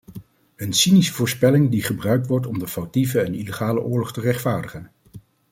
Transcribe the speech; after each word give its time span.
Een 0.55 0.73
cynische 0.73 1.13
voorspelling 1.13 1.69
die 1.71 1.81
gebruikt 1.83 2.27
wordt 2.27 2.45
om 2.47 2.59
de 2.59 2.67
foutieve 2.67 3.19
en 3.21 3.33
illegale 3.33 3.81
oorlog 3.81 4.13
te 4.13 4.21
rechtvaardigen. 4.21 4.91